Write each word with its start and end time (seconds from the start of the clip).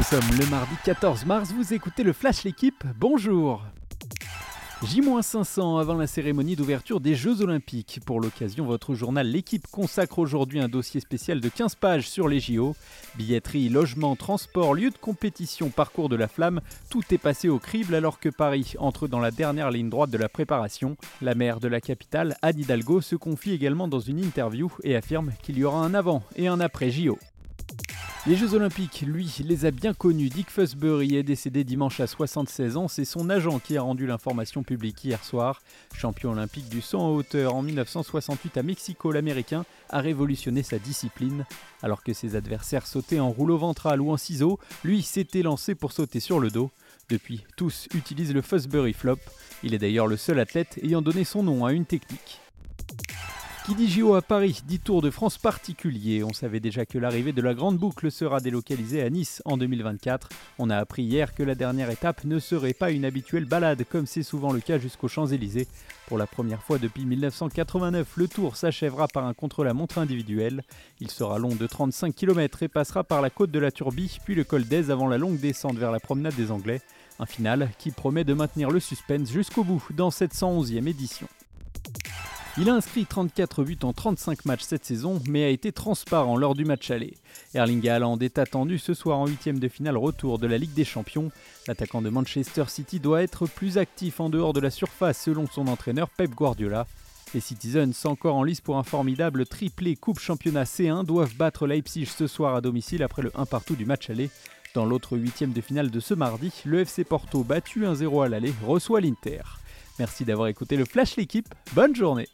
Nous 0.00 0.18
sommes 0.18 0.38
le 0.38 0.46
mardi 0.46 0.74
14 0.82 1.26
mars, 1.26 1.52
vous 1.52 1.74
écoutez 1.74 2.04
le 2.04 2.14
Flash 2.14 2.44
L'équipe, 2.44 2.84
bonjour 2.96 3.62
J-500 4.82 5.78
avant 5.78 5.92
la 5.92 6.06
cérémonie 6.06 6.56
d'ouverture 6.56 7.00
des 7.00 7.14
Jeux 7.14 7.42
Olympiques. 7.42 8.00
Pour 8.06 8.18
l'occasion, 8.18 8.64
votre 8.64 8.94
journal 8.94 9.26
L'équipe 9.26 9.66
consacre 9.66 10.18
aujourd'hui 10.18 10.58
un 10.58 10.68
dossier 10.68 11.00
spécial 11.00 11.42
de 11.42 11.48
15 11.50 11.74
pages 11.74 12.08
sur 12.08 12.28
les 12.28 12.40
JO. 12.40 12.74
Billetterie, 13.16 13.68
logement, 13.68 14.16
transport, 14.16 14.72
lieu 14.72 14.88
de 14.88 14.96
compétition, 14.96 15.68
parcours 15.68 16.08
de 16.08 16.16
la 16.16 16.28
flamme, 16.28 16.62
tout 16.88 17.02
est 17.10 17.18
passé 17.18 17.50
au 17.50 17.58
crible 17.58 17.94
alors 17.94 18.18
que 18.18 18.30
Paris 18.30 18.76
entre 18.78 19.06
dans 19.06 19.20
la 19.20 19.30
dernière 19.30 19.70
ligne 19.70 19.90
droite 19.90 20.08
de 20.08 20.16
la 20.16 20.30
préparation. 20.30 20.96
La 21.20 21.34
maire 21.34 21.60
de 21.60 21.68
la 21.68 21.82
capitale, 21.82 22.38
Anne 22.40 22.58
Hidalgo, 22.58 23.02
se 23.02 23.16
confie 23.16 23.52
également 23.52 23.86
dans 23.86 24.00
une 24.00 24.24
interview 24.24 24.72
et 24.82 24.96
affirme 24.96 25.32
qu'il 25.42 25.58
y 25.58 25.64
aura 25.64 25.84
un 25.84 25.92
avant 25.92 26.22
et 26.36 26.48
un 26.48 26.58
après 26.58 26.90
JO. 26.90 27.18
Les 28.26 28.36
Jeux 28.36 28.52
Olympiques, 28.52 29.02
lui, 29.06 29.34
les 29.46 29.64
a 29.64 29.70
bien 29.70 29.94
connus. 29.94 30.28
Dick 30.28 30.50
Fusbury 30.50 31.16
est 31.16 31.22
décédé 31.22 31.64
dimanche 31.64 32.00
à 32.00 32.06
76 32.06 32.76
ans. 32.76 32.86
C'est 32.86 33.06
son 33.06 33.30
agent 33.30 33.58
qui 33.60 33.78
a 33.78 33.82
rendu 33.82 34.06
l'information 34.06 34.62
publique 34.62 35.02
hier 35.02 35.24
soir. 35.24 35.62
Champion 35.96 36.32
olympique 36.32 36.68
du 36.68 36.82
saut 36.82 36.98
en 36.98 37.14
hauteur 37.14 37.54
en 37.54 37.62
1968 37.62 38.58
à 38.58 38.62
Mexico, 38.62 39.10
l'Américain 39.10 39.64
a 39.88 40.00
révolutionné 40.00 40.62
sa 40.62 40.78
discipline. 40.78 41.46
Alors 41.82 42.02
que 42.02 42.12
ses 42.12 42.36
adversaires 42.36 42.86
sautaient 42.86 43.20
en 43.20 43.30
rouleau 43.30 43.56
ventral 43.56 44.02
ou 44.02 44.12
en 44.12 44.18
ciseaux, 44.18 44.58
lui 44.84 45.00
s'était 45.00 45.42
lancé 45.42 45.74
pour 45.74 45.92
sauter 45.92 46.20
sur 46.20 46.40
le 46.40 46.50
dos. 46.50 46.70
Depuis, 47.08 47.46
tous 47.56 47.88
utilisent 47.94 48.34
le 48.34 48.42
Fusbury 48.42 48.92
Flop. 48.92 49.18
Il 49.62 49.72
est 49.72 49.78
d'ailleurs 49.78 50.06
le 50.06 50.18
seul 50.18 50.40
athlète 50.40 50.78
ayant 50.82 51.00
donné 51.00 51.24
son 51.24 51.42
nom 51.42 51.64
à 51.64 51.72
une 51.72 51.86
technique. 51.86 52.40
Qui 53.66 53.74
dit 53.74 53.90
JO 53.90 54.14
à 54.14 54.22
Paris 54.22 54.62
dit 54.66 54.80
Tour 54.80 55.02
de 55.02 55.10
France 55.10 55.36
particulier. 55.36 56.24
On 56.24 56.32
savait 56.32 56.60
déjà 56.60 56.86
que 56.86 56.98
l'arrivée 56.98 57.32
de 57.32 57.42
la 57.42 57.54
Grande 57.54 57.76
Boucle 57.76 58.10
sera 58.10 58.40
délocalisée 58.40 59.02
à 59.02 59.10
Nice 59.10 59.42
en 59.44 59.58
2024. 59.58 60.28
On 60.58 60.70
a 60.70 60.78
appris 60.78 61.02
hier 61.02 61.34
que 61.34 61.42
la 61.42 61.54
dernière 61.54 61.90
étape 61.90 62.24
ne 62.24 62.38
serait 62.38 62.72
pas 62.72 62.90
une 62.90 63.04
habituelle 63.04 63.44
balade 63.44 63.84
comme 63.88 64.06
c'est 64.06 64.22
souvent 64.22 64.52
le 64.52 64.60
cas 64.60 64.78
jusqu'aux 64.78 65.08
Champs-Élysées. 65.08 65.68
Pour 66.06 66.16
la 66.16 66.26
première 66.26 66.62
fois 66.62 66.78
depuis 66.78 67.04
1989, 67.04 68.16
le 68.16 68.28
Tour 68.28 68.56
s'achèvera 68.56 69.08
par 69.08 69.26
un 69.26 69.34
contre-la-montre 69.34 69.98
individuel. 69.98 70.62
Il 70.98 71.10
sera 71.10 71.38
long 71.38 71.54
de 71.54 71.66
35 71.66 72.14
km 72.14 72.62
et 72.62 72.68
passera 72.68 73.04
par 73.04 73.20
la 73.20 73.30
côte 73.30 73.50
de 73.50 73.60
la 73.60 73.70
Turbie 73.70 74.18
puis 74.24 74.34
le 74.34 74.42
col 74.42 74.64
d'Aise 74.64 74.90
avant 74.90 75.06
la 75.06 75.18
longue 75.18 75.38
descente 75.38 75.76
vers 75.76 75.92
la 75.92 76.00
promenade 76.00 76.34
des 76.34 76.50
Anglais. 76.50 76.80
Un 77.18 77.26
final 77.26 77.70
qui 77.78 77.90
promet 77.90 78.24
de 78.24 78.34
maintenir 78.34 78.70
le 78.70 78.80
suspense 78.80 79.30
jusqu'au 79.30 79.64
bout 79.64 79.84
dans 79.94 80.10
cette 80.10 80.34
111e 80.34 80.88
édition. 80.88 81.28
Il 82.58 82.68
a 82.68 82.74
inscrit 82.74 83.06
34 83.06 83.62
buts 83.62 83.78
en 83.84 83.92
35 83.92 84.44
matchs 84.44 84.64
cette 84.64 84.84
saison, 84.84 85.22
mais 85.28 85.44
a 85.44 85.48
été 85.48 85.70
transparent 85.70 86.36
lors 86.36 86.56
du 86.56 86.64
match 86.64 86.90
aller. 86.90 87.14
Erling 87.54 87.88
Haaland 87.88 88.18
est 88.18 88.38
attendu 88.38 88.78
ce 88.78 88.92
soir 88.92 89.18
en 89.18 89.28
huitième 89.28 89.60
de 89.60 89.68
finale 89.68 89.96
retour 89.96 90.40
de 90.40 90.48
la 90.48 90.58
Ligue 90.58 90.74
des 90.74 90.84
Champions. 90.84 91.30
L'attaquant 91.68 92.02
de 92.02 92.10
Manchester 92.10 92.64
City 92.66 92.98
doit 92.98 93.22
être 93.22 93.46
plus 93.46 93.78
actif 93.78 94.18
en 94.18 94.30
dehors 94.30 94.52
de 94.52 94.58
la 94.58 94.70
surface 94.70 95.22
selon 95.22 95.46
son 95.46 95.68
entraîneur 95.68 96.10
Pep 96.10 96.32
Guardiola. 96.32 96.88
Les 97.34 97.40
Citizens, 97.40 98.04
encore 98.04 98.34
en 98.34 98.42
lice 98.42 98.60
pour 98.60 98.78
un 98.78 98.82
formidable 98.82 99.46
triplé 99.46 99.94
Coupe 99.94 100.18
Championnat 100.18 100.64
C1, 100.64 101.04
doivent 101.04 101.36
battre 101.36 101.68
Leipzig 101.68 102.06
ce 102.06 102.26
soir 102.26 102.56
à 102.56 102.60
domicile 102.60 103.04
après 103.04 103.22
le 103.22 103.30
1 103.36 103.46
partout 103.46 103.76
du 103.76 103.84
match 103.84 104.10
aller. 104.10 104.28
Dans 104.74 104.86
l'autre 104.86 105.16
huitième 105.16 105.52
de 105.52 105.60
finale 105.60 105.92
de 105.92 106.00
ce 106.00 106.14
mardi, 106.14 106.52
le 106.64 106.80
FC 106.80 107.04
Porto, 107.04 107.44
battu 107.44 107.84
1-0 107.84 108.24
à 108.24 108.28
l'aller, 108.28 108.52
reçoit 108.66 109.00
l'Inter. 109.00 109.42
Merci 110.00 110.24
d'avoir 110.24 110.48
écouté 110.48 110.76
le 110.76 110.84
Flash 110.84 111.16
l'équipe, 111.16 111.54
bonne 111.74 111.94
journée 111.94 112.26